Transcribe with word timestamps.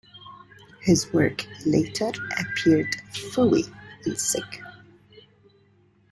His 0.79 1.13
work 1.13 1.45
later 1.63 2.09
appeared 2.39 2.87
in 2.87 3.05
"Fooey" 3.29 3.71
and 4.03 4.19
"Sick". 4.19 4.59